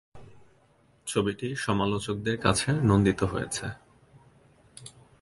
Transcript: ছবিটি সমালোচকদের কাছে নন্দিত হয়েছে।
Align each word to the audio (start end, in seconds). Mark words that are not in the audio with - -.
ছবিটি 1.07 1.47
সমালোচকদের 1.55 2.37
কাছে 2.37 2.69
নন্দিত 2.89 3.19
হয়েছে। 3.23 3.65